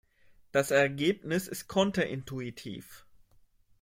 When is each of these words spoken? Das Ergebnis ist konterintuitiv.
Das 0.51 0.71
Ergebnis 0.71 1.47
ist 1.47 1.67
konterintuitiv. 1.67 3.05